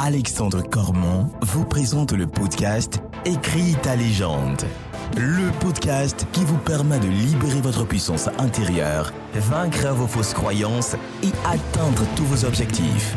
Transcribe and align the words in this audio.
Alexandre 0.00 0.62
Cormon 0.62 1.28
vous 1.42 1.64
présente 1.64 2.12
le 2.12 2.28
podcast 2.28 3.00
Écris 3.24 3.74
ta 3.82 3.96
légende. 3.96 4.62
Le 5.16 5.50
podcast 5.58 6.24
qui 6.30 6.44
vous 6.44 6.56
permet 6.56 7.00
de 7.00 7.08
libérer 7.08 7.60
votre 7.60 7.84
puissance 7.84 8.28
intérieure, 8.38 9.12
vaincre 9.34 9.88
vos 9.88 10.06
fausses 10.06 10.34
croyances 10.34 10.94
et 11.24 11.32
atteindre 11.44 12.04
tous 12.14 12.22
vos 12.26 12.44
objectifs. 12.44 13.16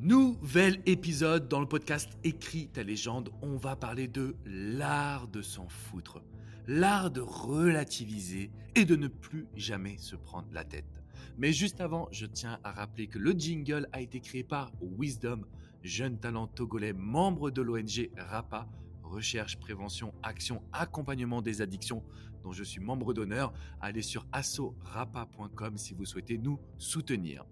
Nouvel 0.00 0.80
épisode 0.86 1.46
dans 1.46 1.60
le 1.60 1.66
podcast 1.66 2.10
Écris 2.24 2.66
ta 2.66 2.82
légende. 2.82 3.30
On 3.42 3.56
va 3.56 3.76
parler 3.76 4.08
de 4.08 4.34
l'art 4.44 5.28
de 5.28 5.40
s'en 5.40 5.68
foutre 5.68 6.20
l'art 6.66 7.10
de 7.10 7.20
relativiser 7.20 8.50
et 8.74 8.84
de 8.84 8.96
ne 8.96 9.08
plus 9.08 9.46
jamais 9.54 9.98
se 9.98 10.16
prendre 10.16 10.48
la 10.52 10.64
tête. 10.64 11.02
Mais 11.38 11.52
juste 11.52 11.80
avant, 11.80 12.08
je 12.12 12.26
tiens 12.26 12.58
à 12.62 12.72
rappeler 12.72 13.06
que 13.06 13.18
le 13.18 13.32
jingle 13.32 13.88
a 13.92 14.00
été 14.00 14.20
créé 14.20 14.44
par 14.44 14.72
Wisdom, 14.80 15.42
jeune 15.82 16.18
talent 16.18 16.46
togolais, 16.46 16.92
membre 16.92 17.50
de 17.50 17.62
l'ONG 17.62 18.10
RAPA, 18.16 18.68
Recherche, 19.02 19.58
Prévention, 19.58 20.14
Action, 20.22 20.62
Accompagnement 20.72 21.42
des 21.42 21.60
addictions, 21.60 22.02
dont 22.42 22.52
je 22.52 22.64
suis 22.64 22.80
membre 22.80 23.12
d'honneur. 23.14 23.52
Allez 23.80 24.02
sur 24.02 24.26
assorapa.com 24.32 25.76
si 25.76 25.94
vous 25.94 26.04
souhaitez 26.04 26.38
nous 26.38 26.58
soutenir. 26.78 27.44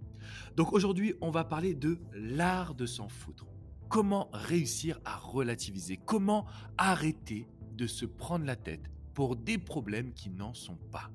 Donc 0.56 0.72
aujourd'hui, 0.72 1.14
on 1.20 1.30
va 1.30 1.44
parler 1.44 1.74
de 1.74 1.98
l'art 2.12 2.74
de 2.74 2.86
s'en 2.86 3.08
foutre. 3.08 3.46
Comment 3.88 4.30
réussir 4.32 5.00
à 5.04 5.16
relativiser? 5.16 5.96
Comment 5.96 6.46
arrêter 6.78 7.48
de 7.74 7.86
se 7.86 8.06
prendre 8.06 8.44
la 8.44 8.56
tête? 8.56 8.90
Pour 9.20 9.36
des 9.36 9.58
problèmes 9.58 10.14
qui 10.14 10.30
n'en 10.30 10.54
sont 10.54 10.78
pas. 10.90 11.10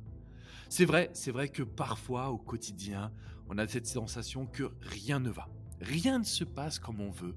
C'est 0.69 0.85
vrai, 0.85 1.09
c'est 1.13 1.31
vrai 1.31 1.49
que 1.49 1.63
parfois 1.63 2.29
au 2.29 2.37
quotidien, 2.37 3.11
on 3.49 3.57
a 3.57 3.67
cette 3.67 3.87
sensation 3.87 4.45
que 4.45 4.69
rien 4.83 5.19
ne 5.19 5.31
va. 5.31 5.49
Rien 5.81 6.19
ne 6.19 6.23
se 6.23 6.43
passe 6.43 6.77
comme 6.77 7.01
on 7.01 7.09
veut. 7.09 7.33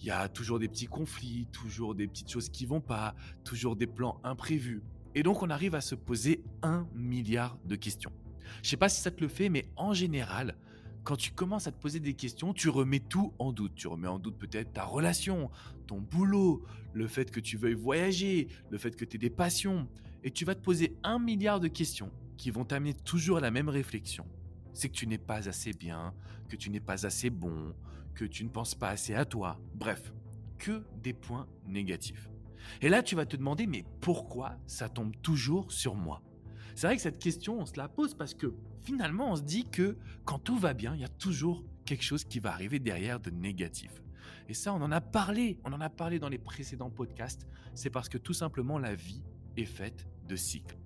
Il 0.00 0.04
y 0.04 0.10
a 0.10 0.28
toujours 0.28 0.58
des 0.58 0.68
petits 0.68 0.88
conflits, 0.88 1.48
toujours 1.52 1.94
des 1.94 2.06
petites 2.06 2.30
choses 2.30 2.50
qui 2.50 2.66
vont 2.66 2.82
pas, 2.82 3.14
toujours 3.44 3.76
des 3.76 3.86
plans 3.86 4.20
imprévus. 4.24 4.82
Et 5.14 5.22
donc 5.22 5.42
on 5.42 5.48
arrive 5.48 5.74
à 5.74 5.80
se 5.80 5.94
poser 5.94 6.44
un 6.60 6.86
milliard 6.94 7.56
de 7.64 7.74
questions. 7.74 8.12
Je 8.62 8.68
sais 8.68 8.76
pas 8.76 8.90
si 8.90 9.00
ça 9.00 9.10
te 9.10 9.22
le 9.22 9.28
fait, 9.28 9.48
mais 9.48 9.70
en 9.74 9.94
général, 9.94 10.54
quand 11.04 11.16
tu 11.16 11.30
commences 11.32 11.66
à 11.66 11.72
te 11.72 11.80
poser 11.80 12.00
des 12.00 12.14
questions, 12.14 12.54
tu 12.54 12.70
remets 12.70 13.00
tout 13.00 13.34
en 13.38 13.52
doute. 13.52 13.74
Tu 13.74 13.86
remets 13.86 14.08
en 14.08 14.18
doute 14.18 14.38
peut-être 14.38 14.72
ta 14.72 14.84
relation, 14.84 15.50
ton 15.86 16.00
boulot, 16.00 16.64
le 16.94 17.06
fait 17.06 17.30
que 17.30 17.40
tu 17.40 17.58
veuilles 17.58 17.74
voyager, 17.74 18.48
le 18.70 18.78
fait 18.78 18.96
que 18.96 19.04
tu 19.04 19.16
aies 19.16 19.18
des 19.18 19.30
passions. 19.30 19.86
Et 20.24 20.30
tu 20.30 20.46
vas 20.46 20.54
te 20.54 20.62
poser 20.62 20.96
un 21.02 21.18
milliard 21.18 21.60
de 21.60 21.68
questions 21.68 22.10
qui 22.38 22.50
vont 22.50 22.64
t'amener 22.64 22.94
toujours 22.94 23.36
à 23.36 23.40
la 23.40 23.50
même 23.50 23.68
réflexion. 23.68 24.26
C'est 24.72 24.88
que 24.88 24.94
tu 24.94 25.06
n'es 25.06 25.18
pas 25.18 25.48
assez 25.48 25.72
bien, 25.74 26.14
que 26.48 26.56
tu 26.56 26.70
n'es 26.70 26.80
pas 26.80 27.06
assez 27.06 27.28
bon, 27.28 27.74
que 28.14 28.24
tu 28.24 28.42
ne 28.42 28.48
penses 28.48 28.74
pas 28.74 28.88
assez 28.88 29.14
à 29.14 29.26
toi. 29.26 29.60
Bref, 29.74 30.14
que 30.56 30.82
des 31.02 31.12
points 31.12 31.46
négatifs. 31.66 32.30
Et 32.80 32.88
là, 32.88 33.02
tu 33.02 33.14
vas 33.14 33.26
te 33.26 33.36
demander, 33.36 33.66
mais 33.66 33.84
pourquoi 34.00 34.56
ça 34.66 34.88
tombe 34.88 35.12
toujours 35.22 35.70
sur 35.70 35.94
moi? 35.94 36.22
C'est 36.74 36.86
vrai 36.86 36.96
que 36.96 37.02
cette 37.02 37.18
question, 37.18 37.60
on 37.60 37.66
se 37.66 37.76
la 37.76 37.88
pose 37.88 38.14
parce 38.14 38.34
que 38.34 38.54
finalement, 38.80 39.32
on 39.32 39.36
se 39.36 39.42
dit 39.42 39.64
que 39.64 39.96
quand 40.24 40.38
tout 40.38 40.58
va 40.58 40.74
bien, 40.74 40.94
il 40.94 41.00
y 41.00 41.04
a 41.04 41.08
toujours 41.08 41.64
quelque 41.84 42.02
chose 42.02 42.24
qui 42.24 42.40
va 42.40 42.52
arriver 42.52 42.78
derrière 42.78 43.20
de 43.20 43.30
négatif. 43.30 44.02
Et 44.48 44.54
ça, 44.54 44.74
on 44.74 44.82
en 44.82 44.92
a 44.92 45.00
parlé, 45.00 45.58
on 45.64 45.72
en 45.72 45.80
a 45.80 45.88
parlé 45.88 46.18
dans 46.18 46.28
les 46.28 46.38
précédents 46.38 46.90
podcasts. 46.90 47.46
C'est 47.74 47.90
parce 47.90 48.08
que 48.08 48.18
tout 48.18 48.32
simplement, 48.32 48.78
la 48.78 48.94
vie 48.94 49.22
est 49.56 49.64
faite 49.64 50.06
de 50.28 50.36
cycles. 50.36 50.78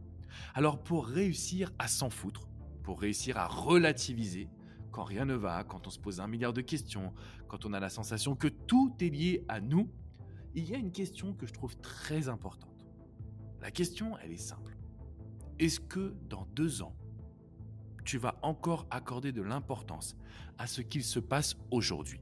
Alors 0.55 0.83
pour 0.83 1.07
réussir 1.07 1.73
à 1.79 1.89
s'en 1.89 2.11
foutre, 2.11 2.49
pour 2.83 3.01
réussir 3.01 3.39
à 3.39 3.47
relativiser, 3.47 4.49
quand 4.93 5.05
rien 5.05 5.25
ne 5.25 5.35
va, 5.35 5.65
quand 5.65 5.87
on 5.87 5.91
se 5.91 5.99
pose 5.99 6.21
un 6.21 6.27
milliard 6.27 6.53
de 6.53 6.61
questions, 6.61 7.13
quand 7.49 7.65
on 7.65 7.73
a 7.73 7.81
la 7.81 7.91
sensation 7.91 8.37
que 8.37 8.49
tout 8.49 8.95
est 9.01 9.11
lié 9.11 9.45
à 9.49 9.61
nous, 9.61 9.91
il 10.55 10.69
y 10.69 10.75
a 10.75 10.79
une 10.79 10.93
question 10.93 11.35
que 11.35 11.47
je 11.47 11.53
trouve 11.53 11.77
très 11.79 12.29
importante. 12.29 12.87
La 13.61 13.71
question, 13.71 14.17
elle 14.19 14.33
est 14.33 14.37
simple. 14.37 14.78
Est-ce 15.59 15.81
que 15.81 16.15
dans 16.29 16.47
deux 16.55 16.83
ans, 16.83 16.95
tu 18.05 18.17
vas 18.17 18.39
encore 18.43 18.87
accorder 18.91 19.33
de 19.33 19.43
l'importance 19.43 20.17
à 20.57 20.69
ce 20.69 20.83
qu'il 20.83 21.03
se 21.03 21.19
passe 21.19 21.57
aujourd'hui? 21.73 22.21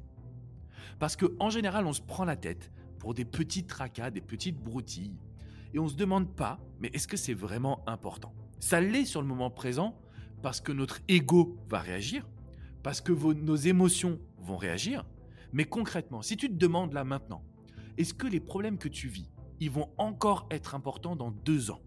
Parce 0.98 1.16
qu'en 1.16 1.50
général, 1.50 1.86
on 1.86 1.92
se 1.92 2.00
prend 2.00 2.24
la 2.24 2.36
tête 2.36 2.72
pour 2.98 3.12
des 3.12 3.26
petits 3.26 3.64
tracas, 3.64 4.10
des 4.10 4.22
petites 4.22 4.58
broutilles, 4.58 5.18
et 5.74 5.78
on 5.78 5.84
ne 5.84 5.90
se 5.90 5.96
demande 5.96 6.34
pas, 6.34 6.58
mais 6.80 6.88
est-ce 6.94 7.06
que 7.06 7.18
c'est 7.18 7.34
vraiment 7.34 7.86
important? 7.86 8.34
Ça 8.58 8.80
l'est 8.80 9.04
sur 9.04 9.20
le 9.20 9.28
moment 9.28 9.50
présent 9.50 10.00
parce 10.42 10.62
que 10.62 10.72
notre 10.72 11.00
ego 11.06 11.58
va 11.68 11.80
réagir, 11.80 12.26
parce 12.82 13.02
que 13.02 13.12
nos 13.12 13.56
émotions 13.56 14.18
vont 14.38 14.56
réagir, 14.56 15.04
mais 15.52 15.66
concrètement, 15.66 16.22
si 16.22 16.38
tu 16.38 16.48
te 16.48 16.54
demandes 16.54 16.94
là 16.94 17.04
maintenant, 17.04 17.44
est-ce 17.98 18.14
que 18.14 18.26
les 18.26 18.40
problèmes 18.40 18.78
que 18.78 18.88
tu 18.88 19.08
vis, 19.08 19.30
ils 19.60 19.70
vont 19.70 19.90
encore 19.98 20.46
être 20.50 20.74
importants 20.74 21.16
dans 21.16 21.30
deux 21.30 21.70
ans? 21.70 21.82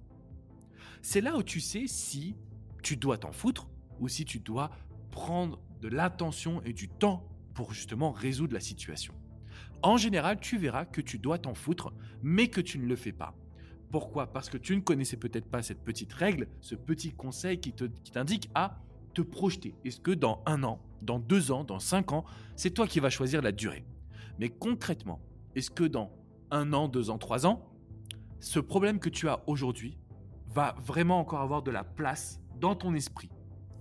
C'est 1.01 1.22
là 1.22 1.38
où 1.38 1.44
tu 1.44 1.59
sais 1.59 1.88
si 1.88 2.35
tu 2.81 2.97
dois 2.97 3.17
t'en 3.17 3.31
foutre 3.31 3.67
ou 4.00 4.07
si 4.07 4.25
tu 4.25 4.40
dois 4.40 4.72
prendre 5.12 5.59
de 5.81 5.88
l'attention 5.88 6.62
et 6.63 6.73
du 6.73 6.90
temps 6.90 7.28
pour 7.53 7.73
justement 7.73 8.12
résoudre 8.12 8.53
la 8.53 8.59
situation. 8.59 9.13
En 9.81 9.97
général, 9.97 10.39
tu 10.39 10.57
verras 10.57 10.85
que 10.85 11.01
tu 11.01 11.19
dois 11.19 11.38
t'en 11.39 11.53
foutre, 11.53 11.94
mais 12.22 12.47
que 12.47 12.62
tu 12.62 12.79
ne 12.79 12.85
le 12.85 12.95
fais 12.95 13.12
pas. 13.12 13.35
Pourquoi? 13.91 14.31
Parce 14.31 14.50
que 14.50 14.57
tu 14.57 14.75
ne 14.75 14.81
connaissais 14.81 15.18
peut-être 15.18 15.50
pas 15.50 15.63
cette 15.63 15.84
petite 15.84 16.13
règle, 16.13 16.47
ce 16.62 16.75
petit 16.75 17.12
conseil 17.12 17.59
qui 17.59 17.73
t'indique 18.12 18.50
à 18.53 18.78
te 19.13 19.22
projeter. 19.22 19.73
Est-ce 19.84 20.00
que 20.00 20.12
dans 20.12 20.44
un 20.45 20.63
an, 20.63 20.81
dans 21.01 21.19
deux 21.19 21.51
ans, 21.51 21.63
dans 21.63 21.79
cinq 21.79 22.12
ans, 22.12 22.25
c'est 22.56 22.72
toi 22.72 22.88
qui 22.88 23.00
vas 23.00 23.09
choisir 23.09 23.41
la 23.41 23.51
durée? 23.51 23.85
Mais 24.38 24.50
concrètement, 24.50 25.19
est-ce 25.56 25.72
que 25.72 25.84
dans 25.84 26.12
un 26.51 26.72
an, 26.73 26.88
deux 26.88 27.09
ans, 27.09 27.18
trois 27.18 27.45
ans, 27.45 27.66
ce 28.39 28.59
problème 28.59 29.00
que 29.00 29.09
tu 29.09 29.28
as 29.28 29.44
aujourd'hui 29.47 29.97
va 30.50 30.76
vraiment 30.80 31.20
encore 31.20 31.42
avoir 31.42 31.62
de 31.62 31.72
la 31.72 31.84
place 31.84 32.42
dans 32.60 32.76
ton 32.76 32.94
esprit. 32.94 33.30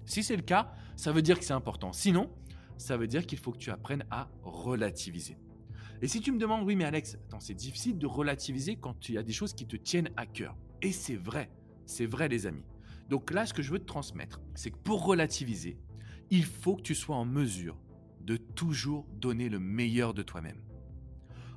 Si 0.07 0.23
c'est 0.23 0.37
le 0.37 0.43
cas, 0.43 0.73
ça 0.97 1.13
veut 1.13 1.23
dire 1.23 1.39
que 1.39 1.45
c'est 1.45 1.53
important. 1.53 1.93
Sinon, 1.93 2.31
ça 2.77 2.97
veut 2.97 3.07
dire 3.07 3.27
qu'il 3.27 3.39
faut 3.39 3.53
que 3.53 3.59
tu 3.59 3.71
apprennes 3.71 4.05
à 4.11 4.29
relativiser. 4.43 5.39
Et 6.01 6.09
si 6.09 6.21
tu 6.21 6.31
me 6.31 6.39
demandes, 6.39 6.65
oui, 6.65 6.77
mais 6.77 6.85
Alex, 6.85 7.19
c'est 7.41 7.55
difficile 7.55 7.99
de 7.99 8.07
relativiser 8.07 8.77
quand 8.77 9.09
il 9.09 9.17
y 9.17 9.19
a 9.19 9.23
des 9.23 9.33
choses 9.33 9.53
qui 9.53 9.67
te 9.67 9.77
tiennent 9.77 10.11
à 10.17 10.27
cœur. 10.27 10.57
Et 10.81 10.93
c'est 10.93 11.17
vrai, 11.17 11.51
c'est 11.87 12.07
vrai, 12.07 12.29
les 12.29 12.47
amis. 12.47 12.65
Donc 13.09 13.33
là, 13.33 13.47
ce 13.47 13.55
que 13.55 13.63
je 13.63 13.73
veux 13.73 13.81
te 13.81 13.85
transmettre, 13.85 14.41
c'est 14.55 14.71
que 14.71 14.79
pour 14.79 15.05
relativiser, 15.05 15.79
il 16.31 16.45
faut 16.45 16.77
que 16.77 16.83
tu 16.83 16.95
sois 16.95 17.17
en 17.17 17.25
mesure 17.25 17.77
de 18.21 18.37
toujours 18.37 19.07
donner 19.15 19.49
le 19.49 19.59
meilleur 19.59 20.15
de 20.15 20.23
toi-même. 20.23 20.61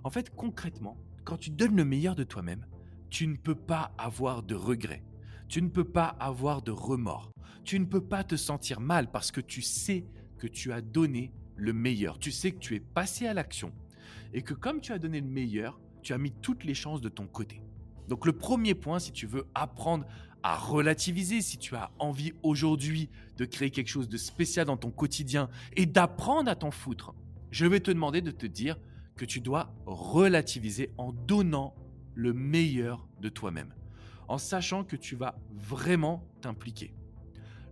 En 0.04 0.10
fait, 0.10 0.34
concrètement, 0.36 0.98
quand 1.24 1.38
tu 1.38 1.52
donnes 1.52 1.76
le 1.76 1.86
meilleur 1.86 2.16
de 2.16 2.24
toi-même, 2.24 2.66
tu 3.12 3.28
ne 3.28 3.36
peux 3.36 3.56
pas 3.56 3.94
avoir 3.98 4.42
de 4.42 4.56
regrets. 4.56 5.04
Tu 5.50 5.62
ne 5.62 5.68
peux 5.68 5.84
pas 5.84 6.08
avoir 6.20 6.62
de 6.62 6.72
remords. 6.72 7.32
Tu 7.64 7.78
ne 7.78 7.86
peux 7.86 8.02
pas 8.02 8.24
te 8.24 8.38
sentir 8.38 8.80
mal 8.80 9.12
parce 9.12 9.32
que 9.32 9.42
tu 9.42 9.62
sais 9.62 10.08
que 10.40 10.48
tu 10.48 10.72
as 10.72 10.82
donné 10.82 11.34
le 11.58 11.74
meilleur. 11.74 12.18
Tu 12.18 12.32
sais 12.32 12.52
que 12.52 12.58
tu 12.58 12.74
es 12.74 12.80
passé 12.80 13.28
à 13.28 13.34
l'action 13.34 13.74
et 14.34 14.42
que 14.42 14.54
comme 14.54 14.80
tu 14.80 14.94
as 14.94 14.98
donné 14.98 15.20
le 15.20 15.28
meilleur, 15.28 15.80
tu 16.02 16.14
as 16.14 16.18
mis 16.18 16.32
toutes 16.32 16.64
les 16.64 16.74
chances 16.74 17.02
de 17.02 17.10
ton 17.10 17.28
côté. 17.28 17.62
Donc 18.08 18.26
le 18.26 18.32
premier 18.32 18.74
point, 18.74 18.98
si 18.98 19.12
tu 19.12 19.28
veux 19.28 19.46
apprendre 19.54 20.06
à 20.42 20.58
relativiser, 20.58 21.42
si 21.42 21.58
tu 21.58 21.76
as 21.76 21.92
envie 22.00 22.34
aujourd'hui 22.42 23.10
de 23.38 23.46
créer 23.46 23.72
quelque 23.72 23.90
chose 23.90 24.10
de 24.10 24.18
spécial 24.18 24.66
dans 24.66 24.78
ton 24.78 24.90
quotidien 24.90 25.50
et 25.76 25.86
d'apprendre 25.86 26.50
à 26.50 26.56
t'en 26.56 26.72
foutre, 26.72 27.14
je 27.52 27.66
vais 27.66 27.82
te 27.82 27.92
demander 27.92 28.22
de 28.22 28.32
te 28.32 28.46
dire 28.46 28.78
que 29.18 29.26
tu 29.26 29.42
dois 29.42 29.76
relativiser 29.86 30.92
en 30.98 31.12
donnant 31.12 31.76
le 32.16 32.34
meilleur 32.34 33.08
de 33.20 33.30
toi-même, 33.30 33.74
en 34.28 34.38
sachant 34.38 34.84
que 34.84 34.96
tu 34.96 35.16
vas 35.16 35.38
vraiment 35.52 36.28
t'impliquer. 36.42 36.94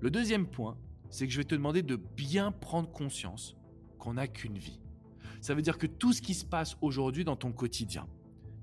Le 0.02 0.12
deuxième 0.12 0.48
point, 0.48 0.78
c'est 1.10 1.26
que 1.28 1.34
je 1.34 1.38
vais 1.38 1.46
te 1.46 1.56
demander 1.56 1.82
de 1.82 1.96
bien 1.96 2.52
prendre 2.52 2.90
conscience 2.92 3.58
qu'on 3.98 4.14
n'a 4.14 4.28
qu'une 4.28 4.58
vie. 4.58 4.80
Ça 5.42 5.54
veut 5.54 5.62
dire 5.62 5.78
que 5.78 5.88
tout 5.88 6.14
ce 6.14 6.22
qui 6.22 6.34
se 6.34 6.46
passe 6.46 6.78
aujourd'hui 6.82 7.24
dans 7.24 7.36
ton 7.36 7.52
quotidien, 7.52 8.08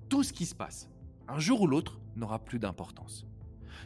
tout 0.08 0.22
ce 0.22 0.32
qui 0.32 0.46
se 0.46 0.54
passe, 0.54 0.88
un 1.28 1.38
jour 1.38 1.62
ou 1.62 1.66
l'autre, 1.66 2.00
n'aura 2.14 2.38
plus 2.38 2.58
d'importance. 2.58 3.26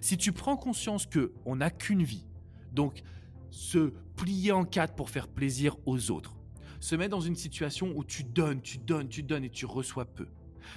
Si 0.00 0.16
tu 0.16 0.32
prends 0.32 0.56
conscience 0.56 1.06
que 1.06 1.32
on 1.44 1.56
n'a 1.56 1.70
qu'une 1.70 2.02
vie, 2.02 2.26
donc 2.72 3.02
se 3.50 3.92
plier 4.16 4.52
en 4.52 4.64
quatre 4.64 4.94
pour 4.94 5.10
faire 5.10 5.28
plaisir 5.28 5.76
aux 5.86 6.10
autres, 6.10 6.36
se 6.78 6.94
mettre 6.94 7.10
dans 7.10 7.20
une 7.20 7.36
situation 7.36 7.92
où 7.96 8.04
tu 8.04 8.24
donnes, 8.24 8.62
tu 8.62 8.78
donnes, 8.78 9.08
tu 9.08 9.22
donnes 9.22 9.44
et 9.44 9.50
tu 9.50 9.66
reçois 9.66 10.04
peu, 10.04 10.28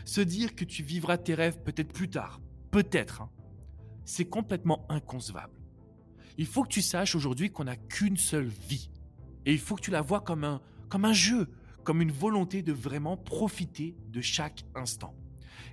se 0.05 0.21
dire 0.21 0.55
que 0.55 0.65
tu 0.65 0.83
vivras 0.83 1.17
tes 1.17 1.33
rêves 1.33 1.59
peut-être 1.63 1.93
plus 1.93 2.09
tard, 2.09 2.41
peut-être, 2.71 3.21
hein. 3.21 3.29
c'est 4.05 4.25
complètement 4.25 4.85
inconcevable. 4.89 5.59
Il 6.37 6.45
faut 6.45 6.63
que 6.63 6.69
tu 6.69 6.81
saches 6.81 7.15
aujourd'hui 7.15 7.51
qu'on 7.51 7.65
n'a 7.65 7.75
qu'une 7.75 8.17
seule 8.17 8.47
vie. 8.47 8.89
Et 9.45 9.51
il 9.51 9.59
faut 9.59 9.75
que 9.75 9.81
tu 9.81 9.91
la 9.91 10.01
vois 10.01 10.21
comme 10.21 10.43
un, 10.43 10.61
comme 10.89 11.05
un 11.05 11.13
jeu, 11.13 11.49
comme 11.83 12.01
une 12.01 12.11
volonté 12.11 12.61
de 12.63 12.71
vraiment 12.71 13.17
profiter 13.17 13.95
de 14.07 14.21
chaque 14.21 14.63
instant. 14.73 15.15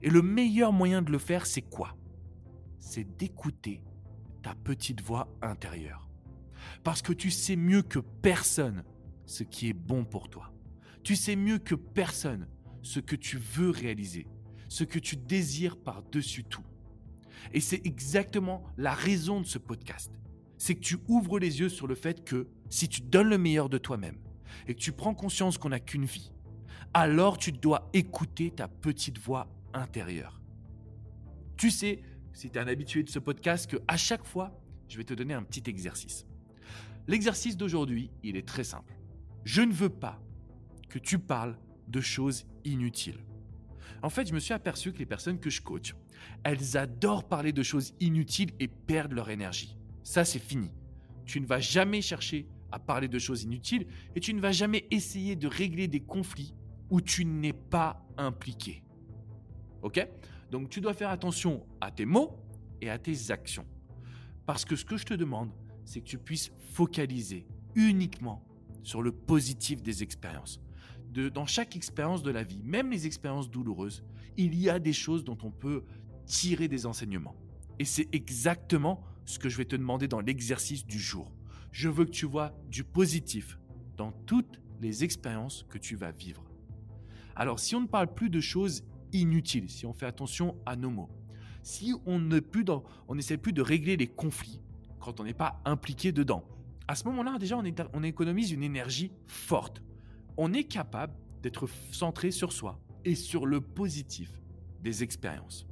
Et 0.03 0.11
le 0.11 0.23
meilleur 0.23 0.73
moyen 0.73 1.03
de 1.03 1.12
le 1.12 1.19
faire, 1.19 1.47
c'est 1.47 1.62
quoi? 1.62 1.97
C'est 2.79 3.17
d'écouter 3.17 3.83
ta 4.43 4.55
petite 4.55 5.01
voix 5.01 5.29
intérieure. 5.43 6.09
Parce 6.83 7.03
que 7.03 7.12
tu 7.12 7.31
sais 7.31 7.57
mieux 7.57 7.83
que 7.83 7.99
personne 7.99 8.85
ce 9.27 9.45
qui 9.45 9.69
est 9.69 9.75
bon 9.75 10.05
pour 10.05 10.29
toi. 10.29 10.53
Tu 11.03 11.17
sais 11.17 11.37
mieux 11.37 11.59
que 11.59 11.75
personne 11.75 12.49
ce 12.82 13.00
que 13.00 13.17
tu 13.17 13.37
veux 13.38 13.71
réaliser, 13.71 14.27
ce 14.69 14.85
que 14.85 14.99
tu 14.99 15.17
désires 15.17 15.77
par-dessus 15.77 16.44
tout. 16.44 16.65
Et 17.53 17.61
c'est 17.61 17.85
exactement 17.87 18.62
la 18.77 18.93
raison 18.93 19.41
de 19.41 19.47
ce 19.47 19.59
podcast. 19.59 20.12
C'est 20.59 20.75
que 20.75 20.81
tu 20.81 20.99
ouvres 21.09 21.38
les 21.38 21.61
yeux 21.61 21.69
sur 21.69 21.87
le 21.87 21.94
fait 21.94 22.25
que 22.25 22.49
si 22.69 22.88
tu 22.88 23.00
donnes 23.00 23.29
le 23.29 23.38
meilleur 23.38 23.69
de 23.69 23.79
toi-même 23.79 24.19
et 24.67 24.75
que 24.75 24.81
tu 24.81 24.93
prends 24.93 25.15
conscience 25.15 25.59
qu'on 25.59 25.71
n'a 25.71 25.81
qu'une 25.81 26.05
vie, 26.05 26.32
alors 26.93 27.38
tu 27.38 27.53
dois 27.53 27.88
écouter 27.93 28.50
ta 28.50 28.69
petite 28.69 29.19
voix 29.19 29.49
intérieure. 29.73 30.41
Tu 31.56 31.71
sais, 31.71 32.03
si 32.33 32.50
tu 32.50 32.59
es 32.59 32.61
un 32.61 32.69
habitué 32.69 33.03
de 33.03 33.11
ce 33.11 33.19
podcast, 33.19 33.71
que 33.71 33.76
à 33.88 33.97
chaque 33.97 34.25
fois, 34.25 34.61
je 34.88 34.97
vais 34.97 35.05
te 35.05 35.15
donner 35.15 35.35
un 35.35 35.43
petit 35.43 35.69
exercice. 35.69 36.26
L'exercice 37.06 37.56
d'aujourd'hui, 37.56 38.11
il 38.23 38.37
est 38.37 38.47
très 38.47 38.65
simple. 38.65 38.94
Je 39.44 39.62
ne 39.62 39.73
veux 39.73 39.88
pas 39.88 40.21
que 40.88 40.99
tu 40.99 41.19
parles 41.19 41.56
de 41.88 42.00
choses 42.00 42.47
inutiles. 42.65 43.25
En 44.03 44.11
fait, 44.11 44.27
je 44.27 44.35
me 44.35 44.41
suis 44.41 44.55
aperçu 44.55 44.93
que 44.93 44.99
les 44.99 45.07
personnes 45.07 45.39
que 45.39 45.51
je 45.51 45.61
coach, 45.61 45.95
elles 46.45 46.77
adorent 46.77 47.29
parler 47.29 47.53
de 47.53 47.62
choses 47.62 47.93
inutiles 48.01 48.53
et 48.59 48.69
perdent 48.69 49.12
leur 49.12 49.31
énergie. 49.31 49.77
Ça, 50.03 50.25
c'est 50.25 50.39
fini. 50.39 50.71
Tu 51.25 51.41
ne 51.41 51.47
vas 51.47 51.61
jamais 51.61 52.01
chercher 52.01 52.47
à 52.73 52.79
parler 52.79 53.09
de 53.09 53.19
choses 53.19 53.43
inutiles 53.43 53.87
et 54.15 54.21
tu 54.21 54.33
ne 54.33 54.41
vas 54.41 54.53
jamais 54.53 54.87
essayer 54.91 55.37
de 55.37 55.47
régler 55.47 55.89
des 55.89 56.01
conflits 56.01 56.55
où 56.89 57.01
tu 57.01 57.25
n'es 57.25 57.53
pas 57.53 58.07
impliqué. 58.17 58.83
Ok? 59.83 60.07
Donc 60.51 60.69
tu 60.69 60.81
dois 60.81 60.95
faire 60.95 61.11
attention 61.11 61.65
à 61.81 61.91
tes 61.91 62.05
mots 62.05 62.37
et 62.81 62.91
à 62.91 62.99
tes 62.99 63.31
actions. 63.31 63.67
Parce 64.47 64.65
que 64.65 64.77
ce 64.77 64.85
que 64.85 64.97
je 64.97 65.05
te 65.05 65.15
demande, 65.15 65.51
c'est 65.85 66.01
que 66.01 66.07
tu 66.07 66.19
puisses 66.19 66.51
focaliser 66.73 67.47
uniquement 67.75 68.45
sur 68.83 69.03
le 69.03 69.12
positif 69.12 69.83
des 69.83 70.03
expériences. 70.03 70.61
Dans 71.33 71.47
chaque 71.47 71.75
expérience 71.75 72.23
de 72.23 72.31
la 72.31 72.45
vie, 72.45 72.62
même 72.62 72.91
les 72.91 73.07
expériences 73.07 73.51
douloureuses, 73.51 74.05
il 74.37 74.55
y 74.55 74.71
a 74.71 74.79
des 74.79 74.93
choses 74.93 75.25
dont 75.25 75.39
on 75.43 75.51
peut 75.51 75.83
tirer 76.25 76.69
des 76.69 76.87
enseignements. 76.87 77.35
Et 77.79 77.85
c'est 77.85 78.09
exactement 78.12 79.03
ce 79.25 79.39
que 79.39 79.49
je 79.49 79.57
vais 79.57 79.65
te 79.65 79.75
demander 79.75 80.07
dans 80.07 80.21
l'exercice 80.21 80.87
du 80.87 80.99
jour. 80.99 81.33
Je 81.73 81.89
veux 81.89 82.05
que 82.05 82.11
tu 82.11 82.27
vois 82.27 82.55
du 82.69 82.85
positif 82.85 83.59
dans 83.97 84.12
toutes 84.12 84.61
les 84.81 85.03
expériences 85.05 85.65
que 85.69 85.79
tu 85.79 85.97
vas 85.97 86.12
vivre. 86.12 86.45
Alors 87.35 87.59
si 87.59 87.75
on 87.75 87.81
ne 87.81 87.87
parle 87.87 88.12
plus 88.15 88.31
de 88.31 88.41
choses 88.41 88.85
inutiles, 89.12 89.71
si 89.71 89.87
on 89.87 89.93
fait 89.93 90.07
attention 90.07 90.57
à 90.67 90.77
nos 90.77 90.91
mots, 90.91 91.11
si 91.62 91.95
on 92.07 92.19
ne 92.19 92.41
plus 92.41 92.65
n'essaie 93.15 93.37
plus 93.37 93.53
de 93.53 93.62
régler 93.62 93.97
les 93.97 94.07
conflits 94.07 94.61
quand 95.01 95.21
on 95.21 95.25
n'est 95.25 95.35
pas 95.35 95.61
impliqué 95.65 96.12
dedans, 96.12 96.45
à 96.87 96.95
ce 96.95 97.05
moment-là 97.09 97.39
déjà 97.39 97.57
on 97.93 98.03
économise 98.03 98.53
une 98.53 98.62
énergie 98.62 99.11
forte. 99.27 99.83
On 100.43 100.55
est 100.55 100.65
capable 100.65 101.13
d'être 101.43 101.69
centré 101.93 102.31
sur 102.31 102.51
soi 102.51 102.81
et 103.05 103.15
sur 103.15 103.45
le 103.45 103.61
positif 103.61 104.41
des 104.81 105.03
expériences. 105.03 105.67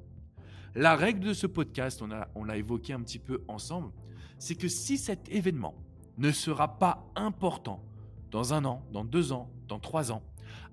La 0.75 0.95
règle 0.95 1.21
de 1.21 1.33
ce 1.33 1.47
podcast, 1.47 2.03
on 2.35 2.45
l'a 2.45 2.57
évoqué 2.59 2.93
un 2.93 3.01
petit 3.01 3.19
peu 3.19 3.43
ensemble, 3.49 3.91
c'est 4.39 4.57
que 4.57 4.69
si 4.69 4.99
cet 4.99 5.31
événement 5.31 5.75
ne 6.19 6.31
sera 6.33 6.79
pas 6.79 7.11
important 7.17 7.83
dans 8.31 8.53
un 8.53 8.67
an, 8.67 8.87
dans 8.93 9.07
deux 9.07 9.33
ans, 9.33 9.51
dans 9.69 9.79
trois 9.79 10.13
ans, 10.13 10.23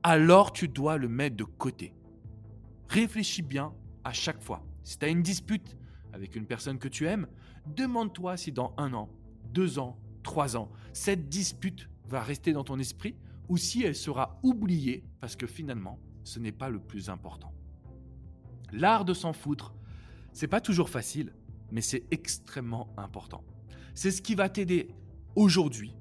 alors 0.04 0.52
tu 0.52 0.68
dois 0.68 0.98
le 0.98 1.08
mettre 1.08 1.38
de 1.38 1.46
côté. 1.46 1.94
Réfléchis 2.90 3.44
bien 3.44 3.74
à 4.04 4.12
chaque 4.12 4.44
fois. 4.44 4.62
Si 4.84 5.00
tu 5.00 5.06
as 5.06 5.08
une 5.08 5.24
dispute 5.24 5.78
avec 6.12 6.36
une 6.36 6.48
personne 6.48 6.80
que 6.80 6.90
tu 6.90 7.08
aimes, 7.08 7.28
demande-toi 7.66 8.36
si 8.36 8.52
dans 8.52 8.74
un 8.76 8.94
an, 8.94 9.08
deux 9.54 9.80
ans, 9.80 9.98
trois 10.22 10.58
ans, 10.58 10.70
cette 10.92 11.30
dispute 11.30 11.90
va 12.10 12.22
rester 12.22 12.52
dans 12.52 12.66
ton 12.66 12.78
esprit 12.78 13.16
ou 13.50 13.58
si 13.58 13.84
elle 13.84 13.96
sera 13.96 14.40
oubliée 14.44 15.04
parce 15.20 15.36
que 15.36 15.48
finalement, 15.48 16.00
ce 16.24 16.40
n'est 16.40 16.52
pas 16.52 16.70
le 16.70 16.80
plus 16.80 17.10
important. 17.10 17.54
L'art 18.72 19.06
de 19.06 19.14
s'en 19.14 19.34
foutre, 19.34 19.74
c'est 20.34 20.48
pas 20.48 20.62
toujours 20.62 20.90
facile, 20.90 21.34
mais 21.72 21.82
c'est 21.82 22.04
extrêmement 22.12 22.94
important. 22.98 23.44
C'est 23.94 24.12
ce 24.12 24.22
qui 24.22 24.36
va 24.36 24.50
t'aider 24.50 24.90
aujourd'hui 25.36 25.96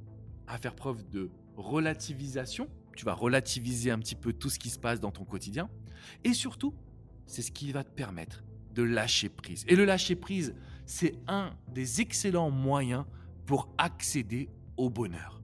à 0.46 0.58
faire 0.58 0.74
preuve 0.74 1.08
de 1.08 1.30
relativisation. 1.56 2.68
Tu 2.96 3.04
vas 3.04 3.14
relativiser 3.14 3.90
un 3.90 3.98
petit 3.98 4.16
peu 4.16 4.32
tout 4.32 4.50
ce 4.50 4.58
qui 4.58 4.70
se 4.70 4.78
passe 4.78 5.00
dans 5.00 5.10
ton 5.10 5.24
quotidien. 5.24 5.68
Et 6.24 6.32
surtout, 6.32 6.74
c'est 7.26 7.42
ce 7.42 7.52
qui 7.52 7.72
va 7.72 7.84
te 7.84 7.90
permettre 7.90 8.44
de 8.74 8.82
lâcher 8.82 9.28
prise. 9.28 9.64
Et 9.68 9.76
le 9.76 9.84
lâcher 9.84 10.16
prise, 10.16 10.54
c'est 10.86 11.14
un 11.28 11.54
des 11.68 12.00
excellents 12.00 12.50
moyens 12.50 13.04
pour 13.46 13.72
accéder 13.78 14.48
au 14.76 14.90
bonheur. 14.90 15.40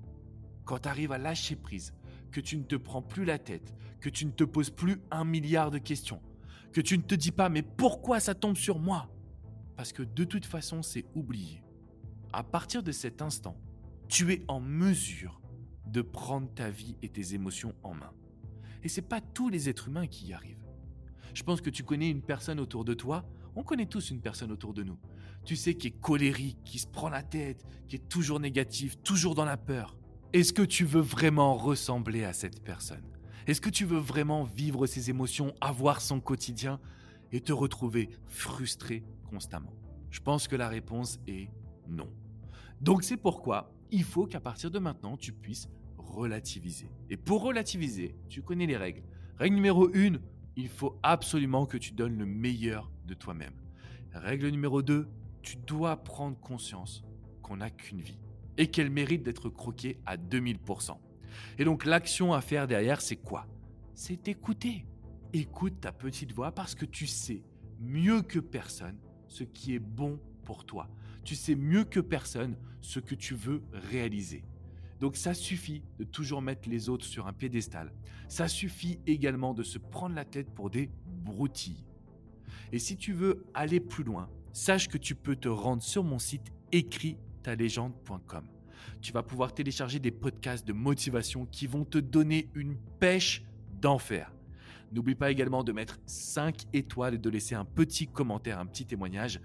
Quand 0.70 0.78
tu 0.78 0.88
arrives 0.88 1.10
à 1.10 1.18
lâcher 1.18 1.56
prise, 1.56 1.92
que 2.30 2.40
tu 2.40 2.56
ne 2.56 2.62
te 2.62 2.76
prends 2.76 3.02
plus 3.02 3.24
la 3.24 3.40
tête, 3.40 3.74
que 3.98 4.08
tu 4.08 4.24
ne 4.24 4.30
te 4.30 4.44
poses 4.44 4.70
plus 4.70 5.00
un 5.10 5.24
milliard 5.24 5.72
de 5.72 5.78
questions, 5.78 6.22
que 6.72 6.80
tu 6.80 6.96
ne 6.96 7.02
te 7.02 7.16
dis 7.16 7.32
pas 7.32 7.48
mais 7.48 7.62
pourquoi 7.62 8.20
ça 8.20 8.36
tombe 8.36 8.56
sur 8.56 8.78
moi? 8.78 9.10
Parce 9.76 9.92
que 9.92 10.04
de 10.04 10.22
toute 10.22 10.46
façon 10.46 10.84
c'est 10.84 11.06
oublié. 11.16 11.64
À 12.32 12.44
partir 12.44 12.84
de 12.84 12.92
cet 12.92 13.20
instant, 13.20 13.56
tu 14.06 14.32
es 14.32 14.44
en 14.46 14.60
mesure 14.60 15.40
de 15.86 16.02
prendre 16.02 16.48
ta 16.54 16.70
vie 16.70 16.96
et 17.02 17.08
tes 17.08 17.34
émotions 17.34 17.74
en 17.82 17.94
main. 17.94 18.12
Et 18.84 18.88
c'est 18.88 19.02
pas 19.02 19.20
tous 19.20 19.48
les 19.48 19.68
êtres 19.68 19.88
humains 19.88 20.06
qui 20.06 20.28
y 20.28 20.32
arrivent. 20.34 20.68
Je 21.34 21.42
pense 21.42 21.60
que 21.60 21.70
tu 21.70 21.82
connais 21.82 22.10
une 22.10 22.22
personne 22.22 22.60
autour 22.60 22.84
de 22.84 22.94
toi, 22.94 23.28
on 23.56 23.64
connaît 23.64 23.86
tous 23.86 24.10
une 24.10 24.20
personne 24.20 24.52
autour 24.52 24.72
de 24.72 24.84
nous. 24.84 25.00
Tu 25.44 25.56
sais 25.56 25.74
qui 25.74 25.88
est 25.88 26.00
colérique, 26.00 26.62
qui 26.62 26.78
se 26.78 26.86
prend 26.86 27.08
la 27.08 27.24
tête, 27.24 27.66
qui 27.88 27.96
est 27.96 28.08
toujours 28.08 28.38
négatif, 28.38 29.02
toujours 29.02 29.34
dans 29.34 29.44
la 29.44 29.56
peur. 29.56 29.96
Est-ce 30.32 30.52
que 30.52 30.62
tu 30.62 30.84
veux 30.84 31.00
vraiment 31.00 31.56
ressembler 31.56 32.22
à 32.22 32.32
cette 32.32 32.62
personne? 32.62 33.02
Est-ce 33.48 33.60
que 33.60 33.68
tu 33.68 33.84
veux 33.84 33.98
vraiment 33.98 34.44
vivre 34.44 34.86
ces 34.86 35.10
émotions, 35.10 35.52
avoir 35.60 36.00
son 36.00 36.20
quotidien 36.20 36.78
et 37.32 37.40
te 37.40 37.52
retrouver 37.52 38.10
frustré 38.28 39.02
constamment? 39.28 39.74
Je 40.08 40.20
pense 40.20 40.46
que 40.46 40.54
la 40.54 40.68
réponse 40.68 41.18
est 41.26 41.50
non. 41.88 42.08
Donc 42.80 43.02
c'est 43.02 43.16
pourquoi 43.16 43.74
il 43.90 44.04
faut 44.04 44.28
qu'à 44.28 44.38
partir 44.38 44.70
de 44.70 44.78
maintenant, 44.78 45.16
tu 45.16 45.32
puisses 45.32 45.68
relativiser. 45.98 46.92
Et 47.08 47.16
pour 47.16 47.42
relativiser, 47.42 48.14
tu 48.28 48.40
connais 48.40 48.66
les 48.66 48.76
règles. 48.76 49.02
Règle 49.36 49.56
numéro 49.56 49.88
1, 49.92 50.12
il 50.54 50.68
faut 50.68 50.96
absolument 51.02 51.66
que 51.66 51.76
tu 51.76 51.90
donnes 51.90 52.16
le 52.16 52.26
meilleur 52.26 52.88
de 53.04 53.14
toi-même. 53.14 53.54
Règle 54.12 54.46
numéro 54.50 54.80
2, 54.80 55.08
tu 55.42 55.56
dois 55.56 55.96
prendre 55.96 56.38
conscience 56.38 57.02
qu'on 57.42 57.56
n'a 57.56 57.70
qu'une 57.70 58.00
vie 58.00 58.20
et 58.60 58.66
qu'elle 58.66 58.90
mérite 58.90 59.22
d'être 59.22 59.48
croquée 59.48 59.98
à 60.04 60.18
2000%. 60.18 60.94
Et 61.58 61.64
donc 61.64 61.86
l'action 61.86 62.34
à 62.34 62.42
faire 62.42 62.66
derrière, 62.66 63.00
c'est 63.00 63.16
quoi? 63.16 63.46
C'est 63.94 64.28
écouter. 64.28 64.84
Écoute 65.32 65.80
ta 65.80 65.92
petite 65.92 66.32
voix 66.32 66.52
parce 66.52 66.74
que 66.74 66.84
tu 66.84 67.06
sais 67.06 67.42
mieux 67.80 68.20
que 68.20 68.38
personne 68.38 68.98
ce 69.28 69.44
qui 69.44 69.74
est 69.74 69.78
bon 69.78 70.20
pour 70.44 70.66
toi. 70.66 70.90
Tu 71.24 71.36
sais 71.36 71.54
mieux 71.54 71.84
que 71.84 72.00
personne 72.00 72.58
ce 72.82 73.00
que 73.00 73.14
tu 73.14 73.34
veux 73.34 73.62
réaliser. 73.72 74.44
Donc 75.00 75.16
ça 75.16 75.32
suffit 75.32 75.82
de 75.98 76.04
toujours 76.04 76.42
mettre 76.42 76.68
les 76.68 76.90
autres 76.90 77.06
sur 77.06 77.26
un 77.28 77.32
piédestal. 77.32 77.90
Ça 78.28 78.46
suffit 78.46 78.98
également 79.06 79.54
de 79.54 79.62
se 79.62 79.78
prendre 79.78 80.14
la 80.14 80.26
tête 80.26 80.50
pour 80.50 80.68
des 80.68 80.90
broutilles. 81.06 81.86
Et 82.72 82.78
si 82.78 82.98
tu 82.98 83.14
veux 83.14 83.46
aller 83.54 83.80
plus 83.80 84.04
loin, 84.04 84.28
sache 84.52 84.88
que 84.88 84.98
tu 84.98 85.14
peux 85.14 85.36
te 85.36 85.48
rendre 85.48 85.82
sur 85.82 86.04
mon 86.04 86.18
site 86.18 86.52
écrit-ta-légende.com 87.40 88.44
tu 89.00 89.12
vas 89.12 89.22
pouvoir 89.22 89.54
télécharger 89.54 89.98
des 89.98 90.10
podcasts 90.10 90.66
de 90.66 90.72
motivation 90.72 91.46
qui 91.46 91.66
vont 91.66 91.84
te 91.84 91.98
donner 91.98 92.50
une 92.54 92.76
pêche 92.98 93.42
d'enfer. 93.80 94.32
N'oublie 94.92 95.14
pas 95.14 95.30
également 95.30 95.64
de 95.64 95.72
mettre 95.72 95.98
5 96.06 96.64
étoiles 96.72 97.14
et 97.14 97.18
de 97.18 97.30
laisser 97.30 97.54
un 97.54 97.64
petit 97.64 98.06
commentaire, 98.08 98.58
un 98.58 98.66
petit 98.66 98.86
témoignage. 98.86 99.40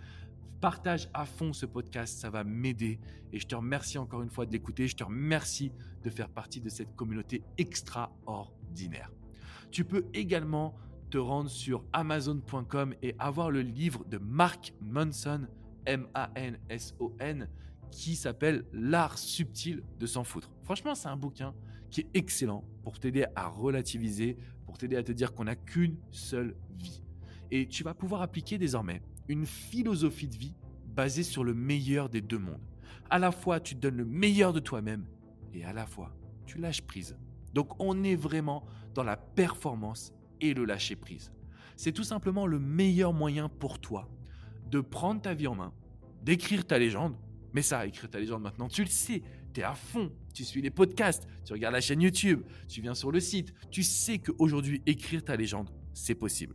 Partage 0.62 1.10
à 1.14 1.26
fond 1.26 1.54
ce 1.54 1.66
podcast, 1.66 2.18
ça 2.18 2.30
va 2.30 2.44
m'aider. 2.44 3.00
Et 3.32 3.40
je 3.40 3.46
te 3.46 3.56
remercie 3.56 3.98
encore 3.98 4.24
une 4.24 4.30
fois 4.30 4.46
de 4.46 4.52
l'écouter. 4.52 4.88
Je 4.88 4.96
te 4.96 5.04
remercie 5.04 5.72
de 6.04 6.10
faire 6.10 6.30
partie 6.30 6.62
de 6.62 6.70
cette 6.70 6.96
communauté 6.96 7.44
extraordinaire. 7.58 9.12
Tu 9.72 9.86
peux 9.86 10.06
également 10.14 10.76
te 11.12 11.18
rendre 11.18 11.50
sur 11.50 11.86
amazon.com 11.94 12.96
et 13.02 13.16
avoir 13.20 13.52
le 13.52 13.62
livre 13.62 14.04
de 14.06 14.18
Mark 14.18 14.74
Manson, 14.82 15.48
M-A-N-S-O-N, 15.86 17.48
qui 17.92 18.16
s'appelle 18.16 18.66
L'art 18.74 19.18
subtil 19.18 19.84
de 20.00 20.06
s'en 20.06 20.24
foutre. 20.24 20.52
Franchement, 20.64 20.96
c'est 20.96 21.08
un 21.08 21.18
bouquin 21.18 21.54
qui 21.90 22.02
est 22.02 22.10
excellent 22.14 22.64
pour 22.84 23.00
t'aider 23.00 23.26
à 23.36 23.48
relativiser, 23.48 24.38
pour 24.66 24.78
t'aider 24.78 24.96
à 24.96 25.04
te 25.04 25.12
dire 25.12 25.34
qu'on 25.34 25.46
n'a 25.46 25.56
qu'une 25.56 25.98
seule 26.12 26.56
vie. 26.78 27.04
Et 27.52 27.68
tu 27.68 27.84
vas 27.84 27.94
pouvoir 27.94 28.22
appliquer 28.22 28.58
désormais 28.58 29.02
une 29.28 29.46
philosophie 29.46 30.28
de 30.28 30.36
vie 30.36 30.56
basée 30.88 31.24
sur 31.24 31.44
le 31.44 31.54
meilleur 31.54 32.10
des 32.10 32.22
deux 32.22 32.40
mondes. 32.40 32.62
À 33.10 33.20
la 33.20 33.32
fois, 33.32 33.60
tu 33.60 33.76
te 33.76 33.82
donnes 33.82 33.98
le 33.98 34.06
meilleur 34.06 34.54
de 34.54 34.60
toi-même 34.60 35.06
et 35.54 35.64
à 35.64 35.74
la 35.74 35.86
fois, 35.86 36.16
tu 36.46 36.58
lâches 36.58 36.82
prise. 36.82 37.18
Donc, 37.54 37.80
on 37.80 38.04
est 38.04 38.16
vraiment 38.16 38.66
dans 38.94 39.04
la 39.04 39.18
performance 39.18 40.14
et 40.42 40.54
le 40.54 40.66
lâcher 40.66 40.96
prise. 40.96 41.32
C'est 41.76 41.92
tout 41.92 42.04
simplement 42.04 42.48
le 42.48 42.60
meilleur 42.60 43.14
moyen 43.14 43.50
pour 43.50 43.80
toi 43.80 44.10
de 44.70 44.82
prendre 44.82 45.22
ta 45.22 45.34
vie 45.34 45.48
en 45.48 45.56
main, 45.56 45.74
d'écrire 46.24 46.66
ta 46.66 46.80
légende. 46.80 47.16
Mais 47.56 47.62
ça, 47.62 47.86
écrire 47.86 48.10
ta 48.10 48.20
légende 48.20 48.42
maintenant, 48.42 48.68
tu 48.68 48.84
le 48.84 48.90
sais, 48.90 49.24
tu 49.54 49.62
es 49.62 49.64
à 49.64 49.76
fond, 49.76 50.12
tu 50.34 50.44
suis 50.44 50.62
les 50.62 50.70
podcasts, 50.70 51.26
tu 51.46 51.54
regardes 51.54 51.74
la 51.74 51.80
chaîne 51.80 52.02
YouTube, 52.02 52.42
tu 52.68 52.82
viens 52.82 52.94
sur 52.94 53.14
le 53.14 53.22
site, 53.22 53.54
tu 53.72 53.82
sais 53.82 54.20
qu'aujourd'hui, 54.20 54.82
écrire 54.86 55.24
ta 55.24 55.38
légende, 55.38 55.70
c'est 55.94 56.16
possible. 56.16 56.54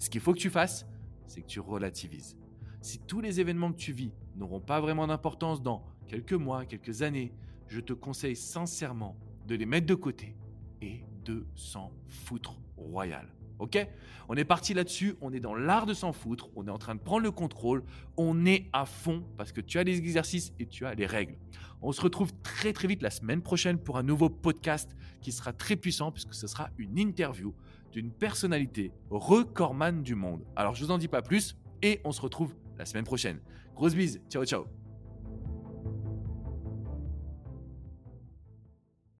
Ce 0.00 0.10
qu'il 0.10 0.20
faut 0.20 0.32
que 0.32 0.40
tu 0.40 0.50
fasses, 0.50 0.86
c'est 1.28 1.42
que 1.42 1.46
tu 1.46 1.60
relativises. 1.60 2.36
Si 2.80 2.98
tous 2.98 3.20
les 3.20 3.38
événements 3.38 3.70
que 3.70 3.78
tu 3.78 3.92
vis 3.92 4.10
n'auront 4.34 4.60
pas 4.60 4.80
vraiment 4.80 5.06
d'importance 5.06 5.62
dans 5.62 5.84
quelques 6.08 6.32
mois, 6.32 6.66
quelques 6.66 7.02
années, 7.02 7.32
je 7.68 7.78
te 7.78 7.92
conseille 7.92 8.34
sincèrement 8.34 9.16
de 9.46 9.54
les 9.54 9.66
mettre 9.66 9.86
de 9.86 9.94
côté 9.94 10.34
et 10.82 11.04
de 11.24 11.46
s'en 11.54 11.92
foutre 12.08 12.58
royal. 12.76 13.32
Ok? 13.58 13.86
On 14.28 14.34
est 14.34 14.44
parti 14.44 14.74
là-dessus, 14.74 15.14
on 15.20 15.32
est 15.32 15.40
dans 15.40 15.54
l'art 15.54 15.86
de 15.86 15.94
s'en 15.94 16.12
foutre, 16.12 16.48
on 16.56 16.66
est 16.66 16.70
en 16.70 16.78
train 16.78 16.94
de 16.94 17.00
prendre 17.00 17.22
le 17.22 17.30
contrôle, 17.30 17.84
on 18.16 18.46
est 18.46 18.68
à 18.72 18.86
fond 18.86 19.22
parce 19.36 19.52
que 19.52 19.60
tu 19.60 19.78
as 19.78 19.84
les 19.84 19.98
exercices 19.98 20.52
et 20.58 20.66
tu 20.66 20.86
as 20.86 20.94
les 20.94 21.06
règles. 21.06 21.36
On 21.82 21.92
se 21.92 22.00
retrouve 22.00 22.32
très 22.42 22.72
très 22.72 22.88
vite 22.88 23.02
la 23.02 23.10
semaine 23.10 23.42
prochaine 23.42 23.78
pour 23.78 23.98
un 23.98 24.02
nouveau 24.02 24.28
podcast 24.30 24.96
qui 25.20 25.32
sera 25.32 25.52
très 25.52 25.76
puissant 25.76 26.10
puisque 26.10 26.34
ce 26.34 26.46
sera 26.46 26.70
une 26.78 26.98
interview 26.98 27.54
d'une 27.92 28.10
personnalité 28.10 28.90
recordman 29.10 30.02
du 30.02 30.14
monde. 30.14 30.44
Alors 30.56 30.74
je 30.74 30.84
vous 30.84 30.90
en 30.90 30.98
dis 30.98 31.08
pas 31.08 31.22
plus 31.22 31.56
et 31.82 32.00
on 32.04 32.12
se 32.12 32.20
retrouve 32.20 32.54
la 32.78 32.86
semaine 32.86 33.04
prochaine. 33.04 33.40
Grosse 33.74 33.94
bise, 33.94 34.20
ciao 34.28 34.44
ciao 34.44 34.83